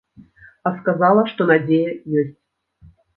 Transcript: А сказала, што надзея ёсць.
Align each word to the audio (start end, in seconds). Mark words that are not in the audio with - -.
А 0.69 0.69
сказала, 0.79 1.25
што 1.31 1.47
надзея 1.51 1.91
ёсць. 2.23 2.33